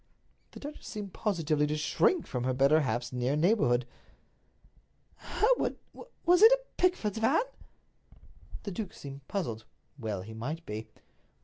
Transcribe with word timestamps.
The 0.53 0.59
duchess 0.59 0.87
seemed 0.87 1.13
positively 1.13 1.67
to 1.67 1.77
shrink 1.77 2.25
from 2.25 2.43
her 2.45 2.55
better 2.55 2.79
half's 2.81 3.13
near 3.13 3.35
neighborhood. 3.35 3.85
"Hereward, 5.17 5.75
was 6.25 6.41
it 6.41 6.51
a 6.53 6.59
Pickford's 6.75 7.19
van?" 7.19 7.43
The 8.63 8.71
duke 8.71 8.93
seemed 8.93 9.27
puzzled. 9.27 9.63
Well 9.99 10.23
he 10.23 10.33
might 10.33 10.65
be. 10.65 10.87